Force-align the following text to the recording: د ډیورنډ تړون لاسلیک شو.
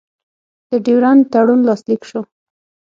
د 0.69 0.71
ډیورنډ 0.85 1.21
تړون 1.33 1.61
لاسلیک 1.67 2.01
شو. 2.09 2.21